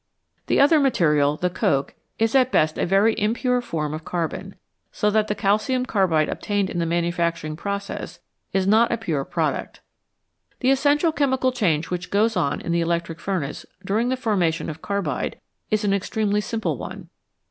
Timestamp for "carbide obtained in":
5.85-6.79